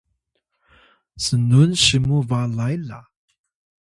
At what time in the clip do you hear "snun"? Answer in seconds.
1.25-1.71